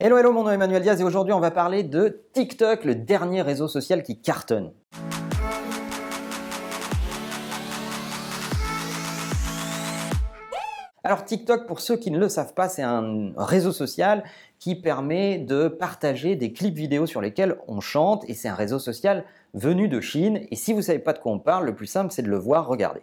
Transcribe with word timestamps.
Hello, 0.00 0.18
hello, 0.18 0.32
mon 0.32 0.42
nom 0.42 0.50
est 0.50 0.54
Emmanuel 0.54 0.82
Diaz 0.82 1.00
et 1.00 1.04
aujourd'hui 1.04 1.32
on 1.32 1.38
va 1.38 1.52
parler 1.52 1.84
de 1.84 2.24
TikTok, 2.32 2.84
le 2.84 2.96
dernier 2.96 3.42
réseau 3.42 3.68
social 3.68 4.02
qui 4.02 4.20
cartonne. 4.20 4.72
Alors 11.04 11.24
TikTok, 11.24 11.68
pour 11.68 11.78
ceux 11.78 11.96
qui 11.96 12.10
ne 12.10 12.18
le 12.18 12.28
savent 12.28 12.54
pas, 12.54 12.68
c'est 12.68 12.82
un 12.82 13.32
réseau 13.36 13.70
social 13.70 14.24
qui 14.58 14.74
permet 14.74 15.38
de 15.38 15.68
partager 15.68 16.34
des 16.34 16.52
clips 16.52 16.74
vidéo 16.74 17.06
sur 17.06 17.20
lesquels 17.20 17.58
on 17.68 17.80
chante 17.80 18.24
et 18.28 18.34
c'est 18.34 18.48
un 18.48 18.54
réseau 18.56 18.80
social 18.80 19.24
venu 19.52 19.86
de 19.86 20.00
Chine. 20.00 20.40
Et 20.50 20.56
si 20.56 20.72
vous 20.72 20.78
ne 20.78 20.84
savez 20.84 20.98
pas 20.98 21.12
de 21.12 21.20
quoi 21.20 21.30
on 21.30 21.38
parle, 21.38 21.66
le 21.66 21.74
plus 21.74 21.86
simple 21.86 22.10
c'est 22.10 22.22
de 22.22 22.30
le 22.30 22.38
voir, 22.38 22.66
regardez. 22.66 23.02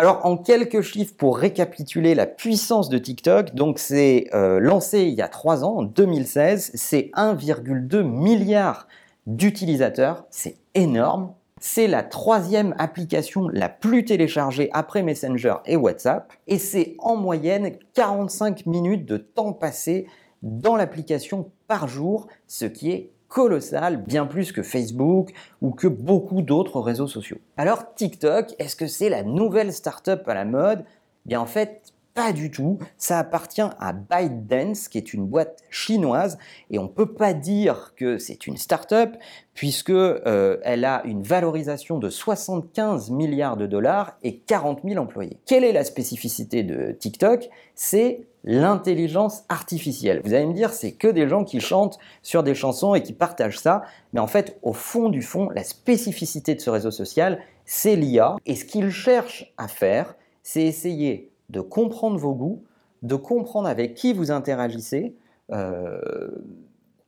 Alors 0.00 0.24
en 0.24 0.38
quelques 0.38 0.80
chiffres 0.80 1.12
pour 1.14 1.36
récapituler 1.36 2.14
la 2.14 2.24
puissance 2.24 2.88
de 2.88 2.96
TikTok, 2.96 3.54
donc 3.54 3.78
c'est 3.78 4.30
euh, 4.32 4.58
lancé 4.58 5.02
il 5.02 5.12
y 5.12 5.20
a 5.20 5.28
3 5.28 5.62
ans, 5.62 5.76
en 5.76 5.82
2016, 5.82 6.70
c'est 6.72 7.10
1,2 7.16 8.00
milliard 8.02 8.88
d'utilisateurs, 9.26 10.24
c'est 10.30 10.56
énorme. 10.74 11.34
C'est 11.60 11.86
la 11.86 12.02
troisième 12.02 12.74
application 12.78 13.46
la 13.48 13.68
plus 13.68 14.06
téléchargée 14.06 14.70
après 14.72 15.02
Messenger 15.02 15.56
et 15.66 15.76
WhatsApp, 15.76 16.32
et 16.46 16.56
c'est 16.56 16.94
en 17.00 17.16
moyenne 17.16 17.72
45 17.92 18.64
minutes 18.64 19.04
de 19.04 19.18
temps 19.18 19.52
passé 19.52 20.06
dans 20.40 20.76
l'application 20.76 21.50
par 21.68 21.88
jour, 21.88 22.26
ce 22.46 22.64
qui 22.64 22.90
est 22.90 23.10
colossal, 23.30 23.96
bien 23.96 24.26
plus 24.26 24.52
que 24.52 24.62
Facebook 24.62 25.32
ou 25.62 25.70
que 25.70 25.86
beaucoup 25.86 26.42
d'autres 26.42 26.80
réseaux 26.80 27.06
sociaux. 27.06 27.38
Alors 27.56 27.94
TikTok, 27.94 28.54
est-ce 28.58 28.76
que 28.76 28.86
c'est 28.86 29.08
la 29.08 29.22
nouvelle 29.22 29.72
startup 29.72 30.28
à 30.28 30.34
la 30.34 30.44
mode? 30.44 30.84
Bien 31.24 31.40
en 31.40 31.46
fait, 31.46 31.94
pas 32.12 32.32
du 32.32 32.50
tout. 32.50 32.78
Ça 32.98 33.20
appartient 33.20 33.62
à 33.62 33.92
ByteDance, 33.92 34.88
qui 34.88 34.98
est 34.98 35.14
une 35.14 35.26
boîte 35.26 35.62
chinoise, 35.70 36.38
et 36.70 36.78
on 36.78 36.84
ne 36.84 36.88
peut 36.88 37.14
pas 37.14 37.32
dire 37.32 37.94
que 37.96 38.18
c'est 38.18 38.46
une 38.46 38.56
start-up, 38.56 39.16
puisque 39.54 39.90
euh, 39.90 40.58
elle 40.64 40.84
a 40.84 41.02
une 41.04 41.22
valorisation 41.22 41.98
de 41.98 42.10
75 42.10 43.10
milliards 43.10 43.56
de 43.56 43.66
dollars 43.66 44.16
et 44.22 44.38
40 44.38 44.80
000 44.84 45.00
employés. 45.00 45.38
Quelle 45.46 45.64
est 45.64 45.72
la 45.72 45.84
spécificité 45.84 46.62
de 46.62 46.92
TikTok? 46.92 47.48
C'est 47.74 48.26
l'intelligence 48.44 49.44
artificielle. 49.48 50.20
Vous 50.24 50.34
allez 50.34 50.46
me 50.46 50.54
dire, 50.54 50.72
c'est 50.72 50.92
que 50.92 51.08
des 51.08 51.28
gens 51.28 51.44
qui 51.44 51.60
chantent 51.60 51.98
sur 52.22 52.42
des 52.42 52.54
chansons 52.54 52.94
et 52.94 53.02
qui 53.02 53.12
partagent 53.12 53.58
ça, 53.58 53.82
mais 54.12 54.20
en 54.20 54.26
fait, 54.26 54.58
au 54.62 54.72
fond 54.72 55.08
du 55.08 55.22
fond, 55.22 55.50
la 55.50 55.64
spécificité 55.64 56.54
de 56.54 56.60
ce 56.60 56.70
réseau 56.70 56.90
social, 56.90 57.40
c'est 57.64 57.96
l'IA, 57.96 58.36
et 58.46 58.56
ce 58.56 58.64
qu'il 58.64 58.90
cherche 58.90 59.52
à 59.58 59.68
faire, 59.68 60.14
c'est 60.42 60.62
essayer 60.62 61.30
de 61.50 61.60
comprendre 61.60 62.18
vos 62.18 62.34
goûts, 62.34 62.64
de 63.02 63.14
comprendre 63.14 63.68
avec 63.68 63.94
qui 63.94 64.12
vous 64.12 64.30
interagissez, 64.30 65.14
euh, 65.52 66.00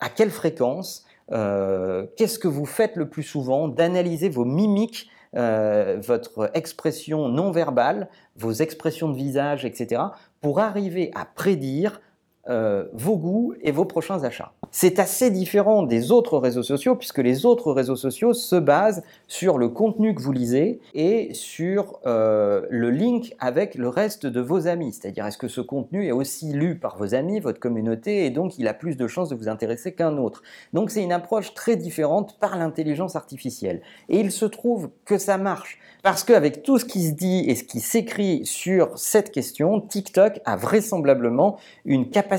à 0.00 0.08
quelle 0.08 0.30
fréquence, 0.30 1.06
euh, 1.32 2.06
qu'est-ce 2.16 2.38
que 2.38 2.48
vous 2.48 2.66
faites 2.66 2.96
le 2.96 3.08
plus 3.08 3.22
souvent, 3.22 3.68
d'analyser 3.68 4.28
vos 4.28 4.44
mimiques, 4.44 5.08
euh, 5.36 5.98
votre 6.00 6.50
expression 6.54 7.28
non 7.28 7.50
verbale, 7.50 8.08
vos 8.36 8.52
expressions 8.52 9.08
de 9.08 9.16
visage, 9.16 9.64
etc., 9.64 10.02
pour 10.40 10.60
arriver 10.60 11.10
à 11.14 11.24
prédire 11.24 12.00
vos 12.46 13.16
goûts 13.16 13.54
et 13.62 13.70
vos 13.70 13.84
prochains 13.84 14.24
achats. 14.24 14.52
C'est 14.72 15.00
assez 15.00 15.30
différent 15.32 15.82
des 15.82 16.12
autres 16.12 16.38
réseaux 16.38 16.62
sociaux 16.62 16.94
puisque 16.94 17.18
les 17.18 17.44
autres 17.44 17.72
réseaux 17.72 17.96
sociaux 17.96 18.32
se 18.32 18.54
basent 18.54 19.02
sur 19.26 19.58
le 19.58 19.68
contenu 19.68 20.14
que 20.14 20.22
vous 20.22 20.30
lisez 20.30 20.80
et 20.94 21.34
sur 21.34 21.98
euh, 22.06 22.66
le 22.70 22.90
link 22.90 23.34
avec 23.40 23.74
le 23.74 23.88
reste 23.88 24.26
de 24.26 24.40
vos 24.40 24.68
amis. 24.68 24.92
C'est-à-dire 24.92 25.26
est-ce 25.26 25.38
que 25.38 25.48
ce 25.48 25.60
contenu 25.60 26.06
est 26.06 26.12
aussi 26.12 26.52
lu 26.52 26.78
par 26.78 26.96
vos 26.98 27.14
amis, 27.16 27.40
votre 27.40 27.58
communauté, 27.58 28.24
et 28.26 28.30
donc 28.30 28.58
il 28.58 28.68
a 28.68 28.74
plus 28.74 28.96
de 28.96 29.08
chances 29.08 29.28
de 29.28 29.34
vous 29.34 29.48
intéresser 29.48 29.92
qu'un 29.92 30.16
autre. 30.18 30.42
Donc 30.72 30.90
c'est 30.90 31.02
une 31.02 31.12
approche 31.12 31.52
très 31.54 31.74
différente 31.74 32.38
par 32.38 32.56
l'intelligence 32.56 33.16
artificielle. 33.16 33.82
Et 34.08 34.20
il 34.20 34.30
se 34.30 34.44
trouve 34.44 34.90
que 35.04 35.18
ça 35.18 35.36
marche. 35.36 35.78
Parce 36.02 36.24
qu'avec 36.24 36.62
tout 36.62 36.78
ce 36.78 36.86
qui 36.86 37.08
se 37.08 37.12
dit 37.12 37.44
et 37.48 37.54
ce 37.54 37.64
qui 37.64 37.80
s'écrit 37.80 38.46
sur 38.46 38.96
cette 38.98 39.32
question, 39.32 39.80
TikTok 39.80 40.40
a 40.46 40.56
vraisemblablement 40.56 41.58
une 41.84 42.08
capacité 42.08 42.29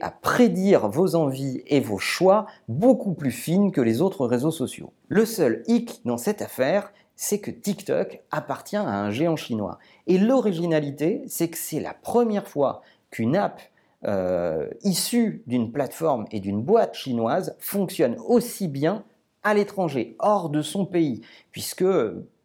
à 0.00 0.10
prédire 0.10 0.88
vos 0.88 1.14
envies 1.14 1.62
et 1.66 1.80
vos 1.80 1.98
choix 1.98 2.46
beaucoup 2.68 3.12
plus 3.12 3.30
fines 3.30 3.72
que 3.72 3.80
les 3.80 4.00
autres 4.00 4.26
réseaux 4.26 4.50
sociaux. 4.50 4.92
Le 5.08 5.24
seul 5.24 5.62
hic 5.66 6.00
dans 6.04 6.16
cette 6.16 6.42
affaire, 6.42 6.92
c'est 7.16 7.38
que 7.38 7.50
TikTok 7.50 8.22
appartient 8.30 8.76
à 8.76 9.00
un 9.00 9.10
géant 9.10 9.36
chinois. 9.36 9.78
Et 10.06 10.18
l'originalité, 10.18 11.22
c'est 11.28 11.48
que 11.48 11.58
c'est 11.58 11.80
la 11.80 11.94
première 11.94 12.48
fois 12.48 12.82
qu'une 13.10 13.36
app 13.36 13.60
euh, 14.06 14.68
issue 14.82 15.42
d'une 15.46 15.72
plateforme 15.72 16.26
et 16.30 16.40
d'une 16.40 16.62
boîte 16.62 16.94
chinoise 16.94 17.56
fonctionne 17.58 18.16
aussi 18.26 18.68
bien 18.68 19.04
à 19.42 19.54
l'étranger, 19.54 20.16
hors 20.18 20.48
de 20.48 20.62
son 20.62 20.86
pays, 20.86 21.20
puisque 21.52 21.84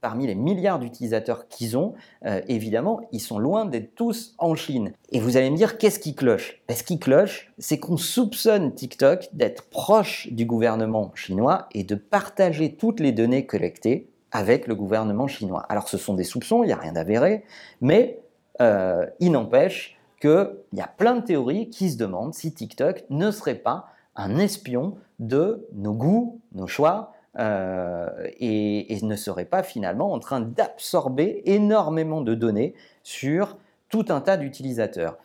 parmi 0.00 0.26
les 0.26 0.34
milliards 0.34 0.78
d'utilisateurs 0.78 1.48
qu'ils 1.48 1.76
ont, 1.76 1.94
euh, 2.24 2.40
évidemment, 2.48 3.00
ils 3.12 3.20
sont 3.20 3.38
loin 3.38 3.64
d'être 3.64 3.94
tous 3.94 4.34
en 4.38 4.54
Chine. 4.54 4.92
Et 5.10 5.20
vous 5.20 5.36
allez 5.36 5.50
me 5.50 5.56
dire, 5.56 5.78
qu'est-ce 5.78 5.98
qui 5.98 6.14
cloche? 6.14 6.60
Ben, 6.68 6.76
Ce 6.76 6.82
qui 6.82 6.98
cloche, 6.98 7.52
c'est 7.58 7.78
qu'on 7.78 7.96
soupçonne 7.96 8.74
TikTok 8.74 9.28
d'être 9.32 9.68
proche 9.68 10.28
du 10.32 10.46
gouvernement 10.46 11.12
chinois 11.14 11.68
et 11.72 11.84
de 11.84 11.94
partager 11.94 12.74
toutes 12.74 13.00
les 13.00 13.12
données 13.12 13.46
collectées 13.46 14.08
avec 14.30 14.66
le 14.66 14.74
gouvernement 14.74 15.26
chinois. 15.26 15.64
Alors 15.68 15.88
ce 15.88 15.98
sont 15.98 16.14
des 16.14 16.24
soupçons, 16.24 16.62
il 16.62 16.66
n'y 16.66 16.72
a 16.72 16.76
rien 16.76 16.92
d'avéré, 16.92 17.44
mais 17.80 18.20
euh, 18.60 19.06
il 19.20 19.32
n'empêche 19.32 19.98
qu'il 20.20 20.50
y 20.74 20.80
a 20.80 20.86
plein 20.86 21.16
de 21.16 21.24
théories 21.24 21.70
qui 21.70 21.90
se 21.90 21.96
demandent 21.96 22.34
si 22.34 22.52
TikTok 22.52 23.04
ne 23.10 23.30
serait 23.30 23.54
pas 23.54 23.86
un 24.16 24.36
espion 24.36 24.96
de 25.18 25.66
nos 25.72 25.94
goûts, 25.94 26.40
nos 26.52 26.66
choix, 26.66 27.12
euh, 27.38 28.08
et, 28.40 28.98
ne 29.02 29.16
serait 29.16 29.44
pas 29.44 29.62
finalement 29.62 30.12
en 30.12 30.18
train 30.18 30.40
d'absorber 30.40 31.42
énormément 31.46 32.20
de 32.20 32.34
données 32.34 32.74
sur 33.02 33.56
tout 33.88 34.06
un 34.08 34.20
tas 34.20 34.36
d'utilisateurs. 34.36 35.16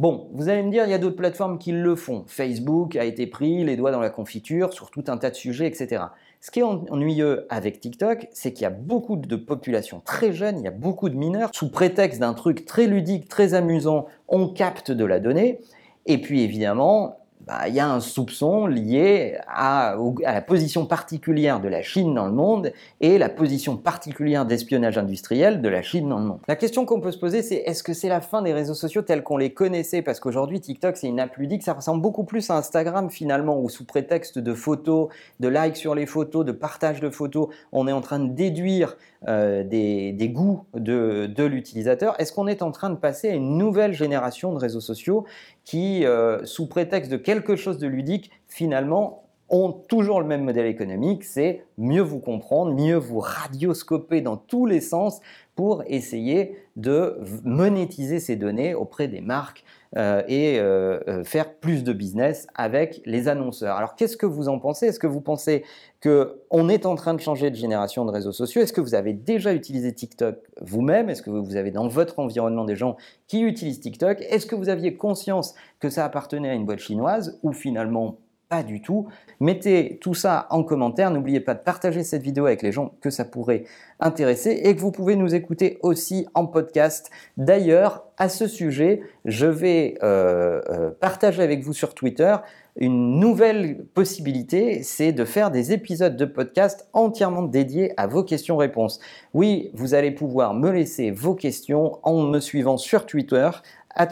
Bon, 0.00 0.28
vous 0.32 0.48
allez 0.48 0.64
me 0.64 0.70
dire, 0.72 0.84
il 0.84 0.90
y 0.90 0.94
a 0.94 0.98
d'autres 0.98 1.16
plateformes 1.16 1.58
qui 1.58 1.70
le 1.70 1.94
font. 1.94 2.24
Facebook 2.26 2.96
a 2.96 3.04
été 3.04 3.28
pris 3.28 3.62
les 3.62 3.76
doigts 3.76 3.92
dans 3.92 4.00
la 4.00 4.10
confiture 4.10 4.72
sur 4.72 4.90
tout 4.90 5.04
un 5.06 5.16
tas 5.16 5.30
de 5.30 5.36
sujets, 5.36 5.68
etc. 5.68 6.02
Ce 6.40 6.50
qui 6.50 6.58
est 6.58 6.64
ennuyeux 6.64 7.46
avec 7.48 7.80
TikTok, 7.80 8.26
c'est 8.32 8.52
qu'il 8.52 8.64
y 8.64 8.66
a 8.66 8.70
beaucoup 8.70 9.16
de 9.16 9.36
populations 9.36 10.02
très 10.04 10.32
jeunes, 10.32 10.58
il 10.58 10.64
y 10.64 10.68
a 10.68 10.72
beaucoup 10.72 11.08
de 11.08 11.14
mineurs. 11.14 11.50
Sous 11.54 11.70
prétexte 11.70 12.20
d'un 12.20 12.34
truc 12.34 12.66
très 12.66 12.86
ludique, 12.86 13.28
très 13.28 13.54
amusant, 13.54 14.06
on 14.28 14.48
capte 14.48 14.90
de 14.90 15.04
la 15.04 15.20
donnée. 15.20 15.60
Et 16.06 16.20
puis 16.20 16.42
évidemment, 16.42 17.16
bah, 17.46 17.68
il 17.68 17.74
y 17.74 17.80
a 17.80 17.90
un 17.90 18.00
soupçon 18.00 18.66
lié 18.66 19.36
à, 19.46 19.96
la 20.22 20.40
position 20.40 20.86
particulière 20.86 21.60
de 21.60 21.68
la 21.68 21.82
Chine 21.82 22.14
dans 22.14 22.26
le 22.26 22.32
monde 22.32 22.72
et 23.00 23.18
la 23.18 23.28
position 23.28 23.76
particulière 23.76 24.46
d'espionnage 24.46 24.96
industriel 24.96 25.60
de 25.60 25.68
la 25.68 25.82
Chine 25.82 26.08
dans 26.08 26.18
le 26.18 26.24
monde. 26.24 26.40
La 26.48 26.56
question 26.56 26.86
qu'on 26.86 27.00
peut 27.00 27.12
se 27.12 27.18
poser, 27.18 27.42
c'est 27.42 27.56
est-ce 27.56 27.82
que 27.82 27.92
c'est 27.92 28.08
la 28.08 28.22
fin 28.22 28.40
des 28.40 28.54
réseaux 28.54 28.74
sociaux 28.74 29.02
tels 29.02 29.22
qu'on 29.22 29.36
les 29.36 29.52
connaissait? 29.52 30.00
Parce 30.00 30.20
qu'aujourd'hui, 30.20 30.60
TikTok, 30.60 30.96
c'est 30.96 31.08
une 31.08 31.20
app 31.20 31.36
ludique, 31.36 31.62
ça 31.62 31.74
ressemble 31.74 32.00
beaucoup 32.00 32.24
plus 32.24 32.48
à 32.48 32.56
Instagram 32.56 33.10
finalement, 33.10 33.60
où 33.60 33.68
sous 33.68 33.84
prétexte 33.84 34.38
de 34.38 34.54
photos, 34.54 35.08
de 35.40 35.48
likes 35.48 35.76
sur 35.76 35.94
les 35.94 36.06
photos, 36.06 36.46
de 36.46 36.52
partage 36.52 37.00
de 37.00 37.10
photos, 37.10 37.48
on 37.72 37.86
est 37.86 37.92
en 37.92 38.00
train 38.00 38.20
de 38.20 38.32
déduire 38.32 38.96
euh, 39.28 39.64
des, 39.64 40.28
goûts 40.28 40.66
de, 40.74 41.44
l'utilisateur. 41.44 42.14
Est-ce 42.20 42.32
qu'on 42.32 42.46
est 42.46 42.62
en 42.62 42.70
train 42.70 42.90
de 42.90 42.96
passer 42.96 43.30
à 43.30 43.34
une 43.34 43.56
nouvelle 43.56 43.92
génération 43.92 44.52
de 44.52 44.58
réseaux 44.58 44.80
sociaux 44.80 45.24
qui, 45.64 46.04
euh, 46.04 46.44
sous 46.44 46.66
prétexte 46.66 47.10
de 47.10 47.16
quelque 47.16 47.56
chose 47.56 47.78
de 47.78 47.86
ludique, 47.86 48.30
finalement 48.48 49.24
ont 49.50 49.72
toujours 49.72 50.20
le 50.20 50.26
même 50.26 50.42
modèle 50.42 50.66
économique, 50.66 51.22
c'est 51.22 51.64
mieux 51.76 52.02
vous 52.02 52.18
comprendre, 52.18 52.72
mieux 52.74 52.96
vous 52.96 53.20
radioscoper 53.20 54.20
dans 54.20 54.36
tous 54.36 54.66
les 54.66 54.80
sens 54.80 55.20
pour 55.54 55.84
essayer 55.86 56.56
de 56.76 57.20
monétiser 57.44 58.20
ces 58.20 58.36
données 58.36 58.74
auprès 58.74 59.06
des 59.06 59.20
marques 59.20 59.64
et 59.96 60.58
euh, 60.58 60.98
euh, 61.08 61.24
faire 61.24 61.54
plus 61.54 61.84
de 61.84 61.92
business 61.92 62.46
avec 62.54 63.00
les 63.04 63.28
annonceurs. 63.28 63.76
Alors 63.76 63.94
qu'est-ce 63.94 64.16
que 64.16 64.26
vous 64.26 64.48
en 64.48 64.58
pensez? 64.58 64.86
Est-ce 64.86 64.98
que 64.98 65.06
vous 65.06 65.20
pensez 65.20 65.64
qu'on 66.02 66.68
est 66.68 66.84
en 66.84 66.96
train 66.96 67.14
de 67.14 67.20
changer 67.20 67.50
de 67.50 67.56
génération 67.56 68.04
de 68.04 68.10
réseaux 68.10 68.32
sociaux? 68.32 68.60
Est-ce 68.62 68.72
que 68.72 68.80
vous 68.80 68.94
avez 68.94 69.12
déjà 69.12 69.54
utilisé 69.54 69.92
TikTok 69.92 70.36
vous-même? 70.60 71.10
Est-ce 71.10 71.22
que 71.22 71.30
vous 71.30 71.56
avez 71.56 71.70
dans 71.70 71.86
votre 71.86 72.18
environnement 72.18 72.64
des 72.64 72.76
gens 72.76 72.96
qui 73.28 73.42
utilisent 73.42 73.80
TikTok? 73.80 74.20
Est-ce 74.28 74.46
que 74.46 74.56
vous 74.56 74.68
aviez 74.68 74.96
conscience 74.96 75.54
que 75.78 75.90
ça 75.90 76.04
appartenait 76.04 76.50
à 76.50 76.54
une 76.54 76.66
boîte 76.66 76.80
chinoise 76.80 77.38
ou 77.42 77.52
finalement 77.52 78.18
pas 78.48 78.62
du 78.62 78.80
tout. 78.80 79.08
Mettez 79.40 79.98
tout 80.00 80.14
ça 80.14 80.46
en 80.50 80.62
commentaire. 80.62 81.10
N'oubliez 81.10 81.40
pas 81.40 81.54
de 81.54 81.60
partager 81.60 82.02
cette 82.02 82.22
vidéo 82.22 82.46
avec 82.46 82.62
les 82.62 82.72
gens 82.72 82.94
que 83.00 83.10
ça 83.10 83.24
pourrait 83.24 83.64
intéresser 84.00 84.50
et 84.64 84.74
que 84.74 84.80
vous 84.80 84.92
pouvez 84.92 85.16
nous 85.16 85.34
écouter 85.34 85.78
aussi 85.82 86.26
en 86.34 86.46
podcast. 86.46 87.10
D'ailleurs, 87.36 88.04
à 88.16 88.28
ce 88.28 88.46
sujet, 88.46 89.02
je 89.24 89.46
vais 89.46 89.96
euh, 90.02 90.60
euh, 90.70 90.90
partager 90.90 91.42
avec 91.42 91.62
vous 91.62 91.72
sur 91.72 91.94
Twitter 91.94 92.36
une 92.76 93.20
nouvelle 93.20 93.84
possibilité, 93.94 94.82
c'est 94.82 95.12
de 95.12 95.24
faire 95.24 95.52
des 95.52 95.72
épisodes 95.72 96.16
de 96.16 96.24
podcast 96.24 96.88
entièrement 96.92 97.42
dédiés 97.42 97.92
à 97.96 98.08
vos 98.08 98.24
questions-réponses. 98.24 98.98
Oui, 99.32 99.70
vous 99.74 99.94
allez 99.94 100.10
pouvoir 100.10 100.54
me 100.54 100.70
laisser 100.70 101.12
vos 101.12 101.36
questions 101.36 102.00
en 102.02 102.22
me 102.22 102.40
suivant 102.40 102.76
sur 102.76 103.06
Twitter 103.06 103.48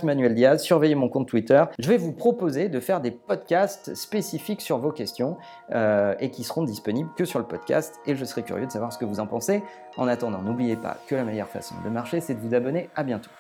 Manuel 0.02 0.34
Diaz, 0.34 0.62
surveillez 0.62 0.94
mon 0.94 1.08
compte 1.08 1.28
Twitter. 1.28 1.62
Je 1.78 1.88
vais 1.88 1.96
vous 1.96 2.12
proposer 2.12 2.68
de 2.68 2.80
faire 2.80 3.00
des 3.00 3.10
podcasts 3.10 3.94
spécifiques 3.94 4.60
sur 4.60 4.78
vos 4.78 4.92
questions 4.92 5.36
euh, 5.72 6.14
et 6.20 6.30
qui 6.30 6.44
seront 6.44 6.62
disponibles 6.62 7.10
que 7.16 7.24
sur 7.24 7.38
le 7.38 7.44
podcast 7.44 8.00
et 8.06 8.16
je 8.16 8.24
serai 8.24 8.42
curieux 8.42 8.66
de 8.66 8.72
savoir 8.72 8.92
ce 8.92 8.98
que 8.98 9.04
vous 9.04 9.20
en 9.20 9.26
pensez. 9.26 9.62
En 9.96 10.08
attendant, 10.08 10.40
n'oubliez 10.40 10.76
pas 10.76 10.98
que 11.06 11.14
la 11.14 11.24
meilleure 11.24 11.48
façon 11.48 11.74
de 11.84 11.90
marcher, 11.90 12.20
c'est 12.20 12.34
de 12.34 12.40
vous 12.40 12.54
abonner. 12.54 12.88
À 12.94 13.02
bientôt. 13.02 13.30